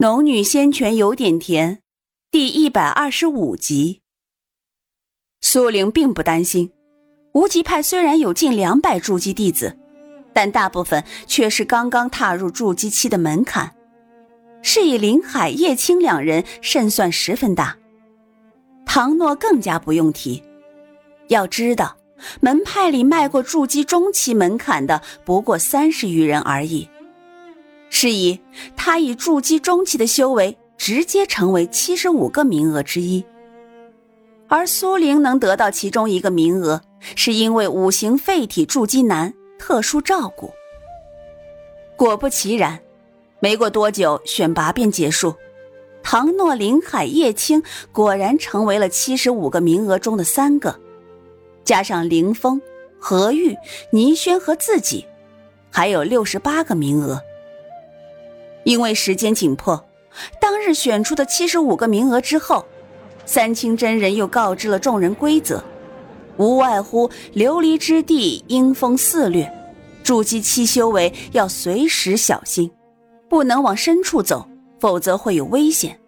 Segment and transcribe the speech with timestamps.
[0.00, 1.80] 农女仙泉有点甜，
[2.30, 4.00] 第一百二十五集。
[5.40, 6.70] 苏玲并不担心，
[7.32, 9.76] 无极派虽然有近两百筑基弟子，
[10.32, 13.74] 但大部分却是刚刚踏入筑基期的门槛，
[14.62, 17.76] 是以林海、叶青两人胜算十分大。
[18.86, 20.40] 唐诺更加不用提，
[21.26, 21.96] 要知道，
[22.40, 26.88] 门派里迈过筑基中期门槛的不过三十余人而已。
[27.90, 28.38] 是以，
[28.76, 33.24] 他以筑基中期的修为，直接成为七十五个名额之一。
[34.46, 36.80] 而苏玲能得到其中一个名额，
[37.14, 40.50] 是因为五行废体筑基难，特殊照顾。
[41.96, 42.78] 果不其然，
[43.40, 45.34] 没过多久，选拔便结束。
[46.02, 50.78] 唐诺、林海、叶青果然成为了七十五个名额中的三个，
[51.64, 52.60] 加上凌风、
[52.98, 53.54] 何玉、
[53.90, 55.04] 倪轩和自己，
[55.70, 57.20] 还有六十八个名额。
[58.68, 59.82] 因为时间紧迫，
[60.38, 62.66] 当日选出的七十五个名额之后，
[63.24, 65.64] 三清真人又告知了众人规则，
[66.36, 69.50] 无外乎琉璃之地阴风肆虐，
[70.04, 72.70] 筑基期修为要随时小心，
[73.26, 74.46] 不能往深处走，
[74.78, 75.98] 否则会有危险。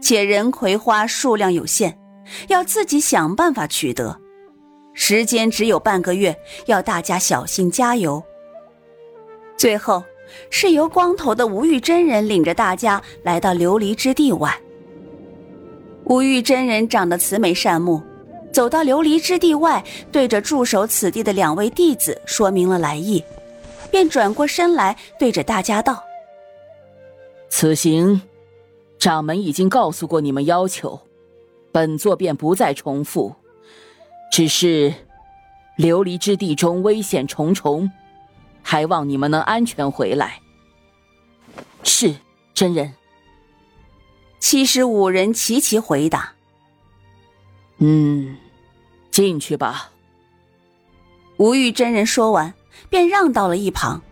[0.00, 1.98] 且人葵花数量有限，
[2.46, 4.16] 要自己想办法取得，
[4.94, 8.22] 时间只有半个月，要大家小心加油。
[9.56, 10.04] 最后。
[10.50, 14.54] 是由光头的吴玉真人领着大家来到琉璃之地外。
[16.04, 18.02] 吴玉真人长得慈眉善目，
[18.52, 23.22] 走到琉璃之地外，对着驻守此地的两位弟子说明了来意，
[23.90, 26.02] 便转过身来对着大家道
[27.48, 28.20] ：“此行，
[28.98, 31.00] 掌门已经告诉过你们要求，
[31.70, 33.32] 本座便不再重复。
[34.30, 34.92] 只是，
[35.78, 37.90] 琉璃之地中危险重重。”
[38.62, 40.40] 还望你们能安全回来。
[41.82, 42.14] 是
[42.54, 42.94] 真人。
[44.38, 46.32] 七十五人齐齐回答
[47.78, 48.36] ：“嗯，
[49.10, 49.90] 进去吧。”
[51.38, 52.54] 无欲真人说完，
[52.88, 54.02] 便让到了一旁。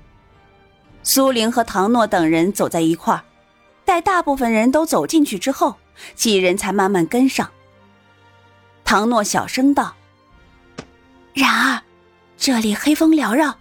[1.03, 3.24] 苏玲和唐诺等人走在一块儿，
[3.84, 5.76] 待大部分人都走进去之后，
[6.14, 7.50] 几人才慢慢跟上。
[8.84, 9.94] 唐诺小声道
[11.34, 11.82] ：“然儿，
[12.36, 13.56] 这里黑风缭绕。”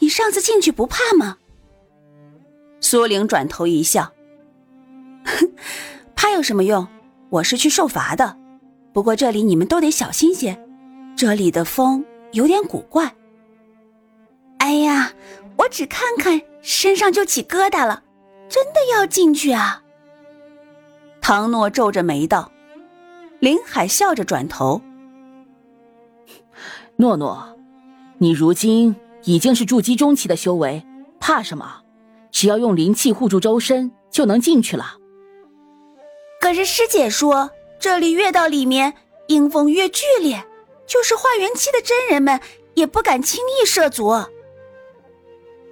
[0.00, 1.38] 你上次进去不怕吗？
[2.80, 4.12] 苏玲转头一笑，
[6.16, 6.88] 怕有什么用？
[7.28, 8.36] 我是去受罚的。
[8.92, 10.60] 不过这里你们都得小心些，
[11.16, 13.14] 这里的风有点古怪。
[14.58, 15.12] 哎呀，
[15.58, 18.02] 我只看看身上就起疙瘩了，
[18.48, 19.82] 真的要进去啊？
[21.20, 22.50] 唐诺皱着眉道。
[23.38, 24.82] 林海笑着转头，
[26.96, 27.56] 诺诺，
[28.18, 28.94] 你如今。
[29.24, 30.84] 已经是筑基中期的修为，
[31.18, 31.82] 怕什么？
[32.30, 34.96] 只要用灵气护住周身，就能进去了。
[36.40, 38.94] 可是师姐说，这里越到里面，
[39.26, 40.44] 阴风越剧烈，
[40.86, 42.40] 就是化元期的真人们
[42.74, 44.08] 也不敢轻易涉足。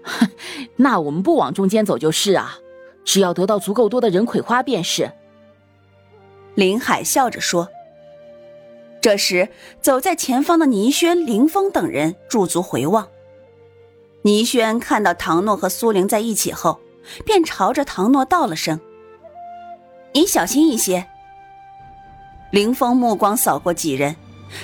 [0.03, 0.29] 哼，
[0.77, 2.59] 那我们不往中间走就是啊，
[3.05, 5.11] 只要得到足够多的人葵花便是。
[6.55, 7.69] 林海笑着说。
[9.01, 9.49] 这时，
[9.81, 13.09] 走在前方的倪轩、林峰等人驻足回望。
[14.29, 16.79] 倪轩看到唐诺和苏玲在一起后，
[17.25, 18.79] 便朝着唐诺道了声
[20.13, 21.09] ：“你小心一些。”
[22.53, 24.15] 林峰目光扫过几人，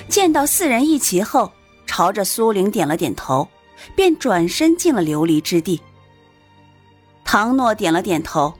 [0.07, 1.51] 见到四人一齐后，
[1.87, 3.47] 朝着苏玲点了点头，
[3.95, 5.81] 便转身进了琉璃之地。
[7.23, 8.53] 唐诺点了点头：“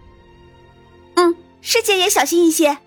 [1.18, 2.80] 嗯，师姐也小心一些。”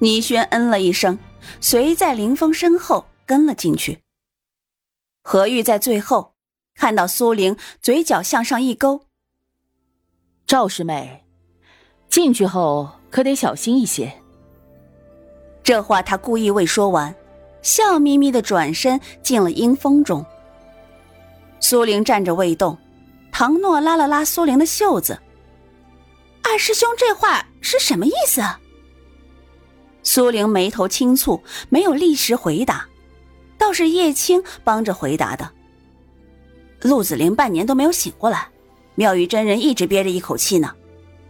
[0.00, 1.18] 倪轩嗯了一声，
[1.60, 3.98] 随在林峰身后跟了进去。
[5.22, 6.29] 何玉在最后。
[6.80, 9.02] 看到苏玲，嘴角向上一勾。
[10.46, 11.26] 赵师妹，
[12.08, 14.10] 进去后可得小心一些。
[15.62, 17.14] 这话他故意未说完，
[17.60, 20.24] 笑眯眯的转身进了阴风中。
[21.60, 22.78] 苏玲站着未动，
[23.30, 25.20] 唐诺拉了拉苏玲的袖子
[26.42, 28.40] ：“二师兄这话是什么意思？”
[30.02, 32.88] 苏玲眉头轻蹙，没有立时回答，
[33.58, 35.52] 倒是叶青帮着回答的。
[36.82, 38.48] 陆子霖半年都没有醒过来，
[38.94, 40.72] 妙玉真人一直憋着一口气呢。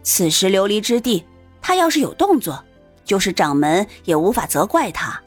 [0.03, 1.23] 此时琉璃之地，
[1.61, 2.63] 他要是有动作，
[3.03, 5.21] 就是掌门也无法责怪他。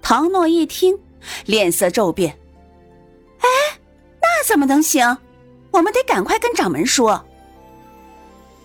[0.00, 0.98] 唐诺一听，
[1.44, 2.36] 脸色骤变
[3.40, 3.46] ：“哎，
[4.20, 5.16] 那怎么能行？
[5.70, 7.22] 我们得赶快跟掌门说。”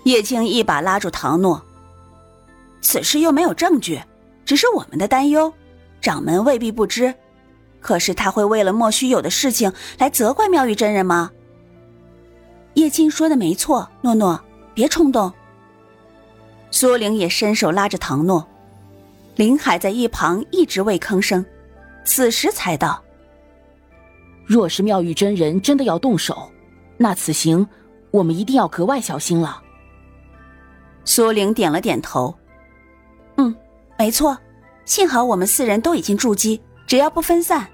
[0.05, 1.61] 叶青一把拉住唐诺
[2.81, 4.01] ：“此事又没有证据，
[4.45, 5.53] 只是我们的担忧，
[6.01, 7.13] 掌门未必不知。”
[7.83, 11.29] 可是他会为了莫须有的事情来责怪妙玉真人吗？
[12.75, 14.41] 叶青说的没错，诺诺，
[14.73, 15.31] 别冲动。
[16.71, 18.47] 苏玲也伸手拉着唐诺，
[19.35, 21.45] 林海在一旁一直未吭声，
[22.05, 23.03] 此时才道
[24.47, 26.49] ：“若是妙玉真人真的要动手，
[26.97, 27.67] 那此行
[28.09, 29.61] 我们一定要格外小心了。”
[31.05, 32.33] 苏玲点了点头
[33.37, 33.53] ：“嗯，
[33.99, 34.37] 没错。
[34.85, 36.61] 幸好我们四人都已经筑基，
[36.93, 37.67] 只要不分散，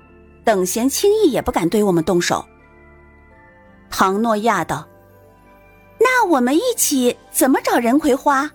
[0.46, 2.48] 等闲轻易也不敢对我们动手。”
[3.92, 4.88] 唐诺亚道
[6.00, 8.50] ：“那我们一起怎么找任葵花？”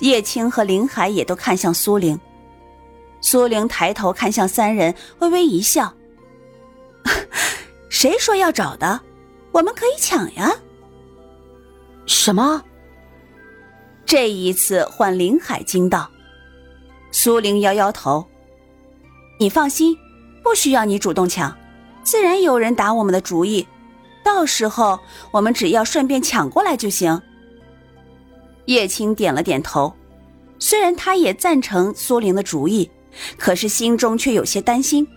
[0.00, 2.18] 叶青和林海也都看向苏玲，
[3.20, 5.92] 苏玲抬头看向三人，微微一笑
[7.90, 9.02] ：“谁说要找的？
[9.52, 10.50] 我们可以抢呀！”
[12.08, 12.64] 什么？
[14.06, 16.10] 这一次换林海惊道。
[17.12, 18.26] 苏玲摇摇头
[19.40, 19.96] ：“你放心，
[20.42, 21.56] 不需要你主动抢，
[22.02, 23.66] 自然有人打我们的主意，
[24.22, 25.00] 到时候
[25.30, 27.22] 我们只要顺便抢过来就行。”
[28.66, 29.94] 叶青点了点头，
[30.58, 32.90] 虽然他也赞成苏玲的主意，
[33.38, 35.08] 可是心中却有些担心。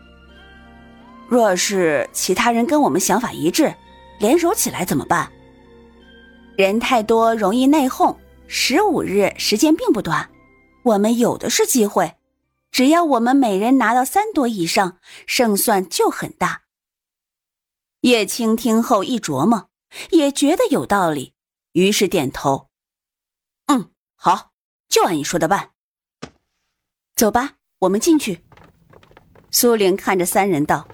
[1.28, 3.76] 若是其他人跟我们想法一致，
[4.20, 5.30] 联手起来怎么办？
[6.56, 8.16] 人太多容易内讧，
[8.48, 10.30] 十五日时间并不短，
[10.84, 12.14] 我们有的是机会。
[12.74, 14.98] 只要我们每人拿到三朵以上，
[15.28, 16.64] 胜算就很大。
[18.02, 19.70] 叶青听后一琢磨，
[20.10, 21.36] 也觉得有道理，
[21.74, 22.70] 于是点头。
[23.68, 24.54] 嗯，好，
[24.90, 25.74] 就按你说的办。
[27.16, 28.44] 走吧，我们进去。
[29.52, 30.88] 苏玲看着三人道。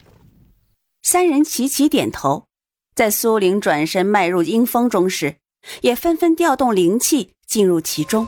[1.01, 2.47] 三人齐齐点头。
[2.93, 5.37] 在苏玲转身迈入阴风中时，
[5.81, 8.27] 也纷纷调动灵气进入其中。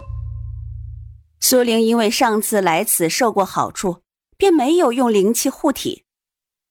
[1.41, 3.97] 苏玲因为上次来此受过好处，
[4.37, 6.05] 便没有用灵气护体。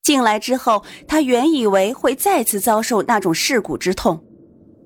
[0.03, 4.25] 进来之后，她原以为会再次遭受那种噬骨之痛，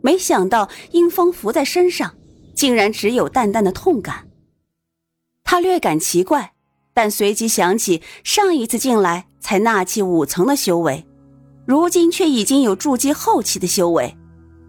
[0.03, 2.17] 没想到阴风拂在身上。
[2.55, 4.29] 竟然只有淡淡的痛感，
[5.43, 6.53] 他略感奇怪，
[6.95, 11.05] 但随即想起上一次进来才纳气五层的修为，
[11.67, 14.17] 如今却已经有筑基后期的修为。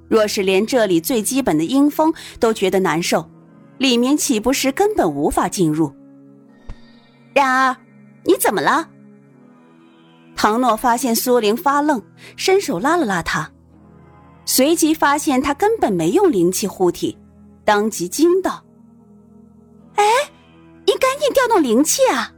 [0.10, 3.30] 若是连这里最基本的阴风都觉得难受，
[3.77, 5.94] 里面岂不是根本无法进入？
[7.33, 7.75] 然而，
[8.24, 8.89] 你怎么了？
[10.36, 12.01] 唐诺发现苏玲发愣，
[12.38, 13.50] 伸手拉了拉她，
[14.45, 17.18] 随即发现她根本没用灵气护体。
[17.63, 18.63] 当即惊道
[19.95, 20.06] ：“哎，
[20.86, 22.31] 你赶紧调动灵气啊！”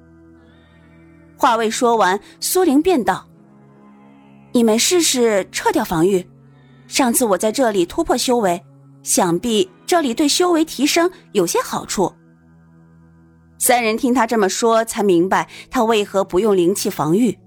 [1.38, 3.28] 话未说完，苏玲便道
[4.54, 6.28] ：“你们试试撤掉防御。
[6.88, 8.63] 上次我在这里突破修为，
[9.04, 12.13] 想必这里对修为提升有些好处。”
[13.57, 17.39] 三人听他这么说，才明白他为何不用灵气防御。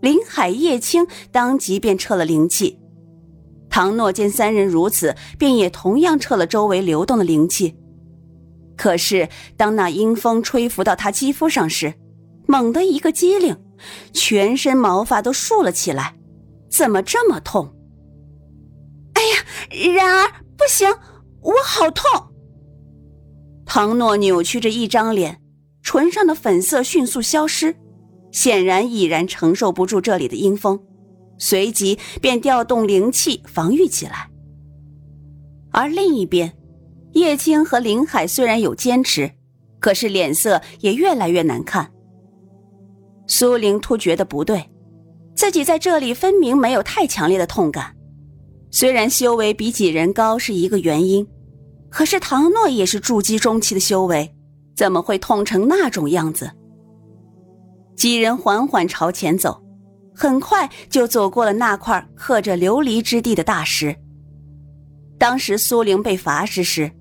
[0.00, 2.80] 林海、叶青当即便撤了灵气。
[3.68, 7.76] 唐诺见三人如此，便也同样撤了周围流动的灵气。
[8.76, 11.94] 可是，当那阴风吹拂到他肌肤上时，
[12.48, 13.56] 猛地一个机灵，
[14.12, 16.16] 全身毛发都竖了起来。
[16.68, 17.72] 怎么这么痛？
[19.12, 19.94] 哎呀！
[19.94, 20.88] 然而不行，
[21.42, 22.04] 我好痛！
[23.64, 25.40] 唐诺扭曲着一张脸，
[25.82, 27.76] 唇上的粉色迅速消失，
[28.30, 30.78] 显然已然承受不住这里的阴风。
[31.38, 34.28] 随即便调动灵气防御起来。
[35.70, 36.52] 而另一边，
[37.12, 39.30] 叶青和林海虽然有坚持，
[39.78, 41.90] 可是脸色也越来越难看。
[43.26, 44.68] 苏玲突觉得不对，
[45.34, 47.96] 自己在这里分明没有太强烈的痛感，
[48.70, 51.26] 虽然修为比几人高是一个原因，
[51.90, 54.34] 可是唐诺也是筑基中期的修为，
[54.76, 56.50] 怎么会痛成那种样子？
[57.96, 59.62] 几人缓缓朝前走。
[60.12, 63.96] 很快就走过了那块刻着琉璃之地的大石。
[65.18, 66.92] 当时苏玲被罚时时，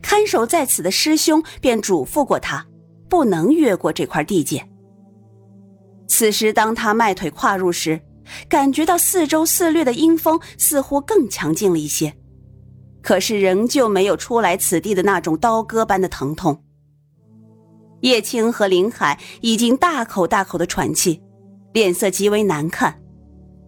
[0.00, 2.64] 看守在此的师兄便嘱咐过他，
[3.08, 4.64] 不能越过这块地界。
[6.06, 8.00] 此时当他迈腿跨入时，
[8.48, 12.14] 感觉到四周肆虐的阴风似乎更强劲了一些，
[13.02, 16.62] 可是仍旧没有出来此地的那种刀割般的疼痛。
[18.00, 21.22] 叶青和林海已经大口大口的喘气。
[21.74, 22.98] 脸色极为难看，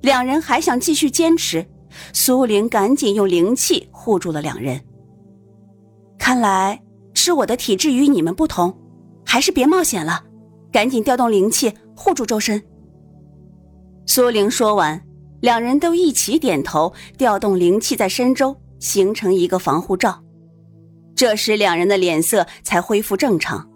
[0.00, 1.64] 两人还想继续坚持，
[2.14, 4.80] 苏玲赶紧用灵气护住了两人。
[6.18, 6.82] 看来
[7.14, 8.74] 是我的体质与你们不同，
[9.24, 10.24] 还是别冒险了，
[10.72, 12.60] 赶紧调动灵气护住周身。
[14.12, 15.00] 苏玲说完，
[15.40, 20.20] 两人都一起点头，调动灵气在身周形成一个防护罩。
[21.14, 23.70] 这时两人的脸色才恢复正常。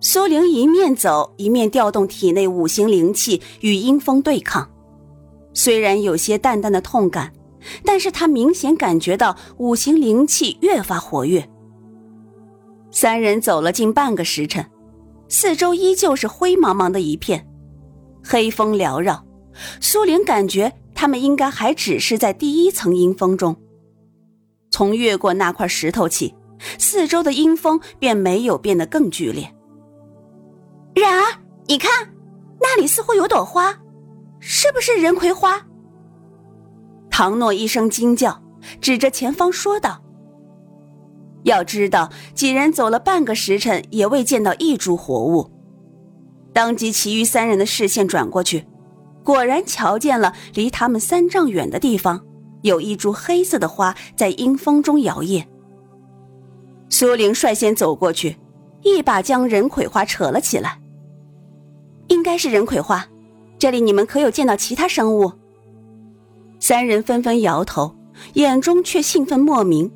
[0.00, 4.66] 苏玲一面走一面调动体内五行灵气与阴风对抗，
[5.52, 7.30] 虽然有些淡淡的痛感，
[7.84, 11.46] 但是他明显感觉到五行灵气越发活跃。
[12.90, 14.64] 三人走了近半个时辰，
[15.28, 17.46] 四周依旧是灰茫茫的一片，
[18.24, 19.24] 黑风缭绕。
[19.80, 23.54] 苏玲感觉他们应该还只是在第一层阴风中。
[24.70, 26.34] 从越过那块石头起，
[26.78, 29.54] 四周的阴风便没有变得更剧烈。
[30.94, 31.90] 然而，你看，
[32.58, 33.78] 那里似乎有朵花，
[34.40, 35.60] 是不是人葵花？
[37.10, 38.42] 唐诺一声惊叫，
[38.80, 40.02] 指着前方说道
[41.44, 45.50] ：“要知道，几人走了半个时辰，也未见到一株活物。”
[46.52, 48.66] 当即，其余三人的视线转过去，
[49.24, 52.24] 果然瞧见了离他们三丈远的地方，
[52.62, 55.44] 有一株黑色的花在阴风中摇曳。
[56.90, 58.36] 苏玲率先走过去，
[58.82, 60.78] 一把将人葵花扯了起来。
[62.08, 63.06] 应该是人葵花，
[63.58, 65.32] 这里你们可有见到其他生物？
[66.60, 67.96] 三人纷纷摇头，
[68.34, 69.90] 眼中却兴奋莫名。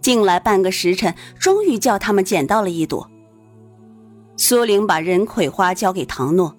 [0.00, 3.10] 进来半个时辰，终于叫他们捡到了一朵。
[4.38, 6.56] 苏玲把人葵花交给唐诺，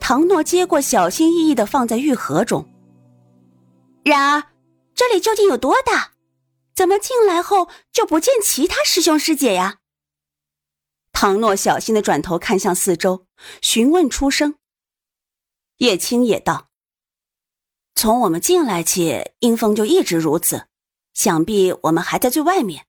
[0.00, 2.68] 唐诺接过，小心翼翼的放在玉盒中。
[4.04, 4.42] 然而，
[4.94, 6.10] 这里究竟有多大？
[6.74, 9.78] 怎么进来后就不见其他师兄师姐呀？
[11.12, 13.26] 唐诺小心的转头看向四周，
[13.62, 14.56] 询问出声。
[15.78, 16.68] 叶青也道。
[17.94, 20.66] 从我们进来起，阴风就一直如此。
[21.12, 22.86] 想必我们还在最外面，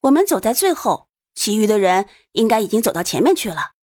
[0.00, 1.07] 我们走在最后，
[1.38, 3.77] 其余的人应该已经走到前面去了。